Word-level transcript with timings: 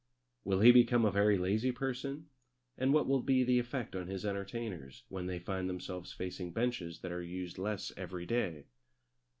Will 0.43 0.61
he 0.61 0.71
become 0.71 1.05
a 1.05 1.11
very 1.11 1.37
lazy 1.37 1.71
person; 1.71 2.25
and 2.75 2.91
what 2.91 3.05
will 3.07 3.21
be 3.21 3.43
the 3.43 3.59
effect 3.59 3.95
on 3.95 4.07
his 4.07 4.25
entertainers 4.25 5.03
when 5.09 5.27
they 5.27 5.37
find 5.37 5.69
themselves 5.69 6.11
facing 6.11 6.53
benches 6.53 7.01
that 7.01 7.11
are 7.11 7.21
used 7.21 7.59
less 7.59 7.91
every 7.95 8.25
day? 8.25 8.65